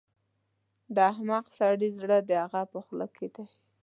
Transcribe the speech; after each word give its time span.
د 0.95 0.97
احمق 1.11 1.45
سړي 1.57 1.89
زړه 1.99 2.17
د 2.29 2.31
هغه 2.43 2.61
په 2.71 2.79
خوله 2.85 3.07
کې 3.15 3.27
دی. 3.35 3.45